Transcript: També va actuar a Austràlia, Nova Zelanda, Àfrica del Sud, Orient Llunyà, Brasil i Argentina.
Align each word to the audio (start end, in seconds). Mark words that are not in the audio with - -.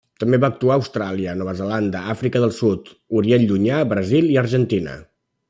També 0.21 0.37
va 0.43 0.47
actuar 0.53 0.77
a 0.77 0.77
Austràlia, 0.83 1.35
Nova 1.41 1.53
Zelanda, 1.59 2.01
Àfrica 2.15 2.41
del 2.47 2.55
Sud, 2.61 2.91
Orient 3.21 3.47
Llunyà, 3.53 3.83
Brasil 3.93 4.35
i 4.37 4.41
Argentina. 4.47 4.99